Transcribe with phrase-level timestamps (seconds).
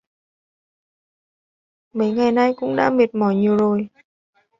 [1.93, 3.87] Mấy ngày nay cũng đã mệt mỏi nhiều rồi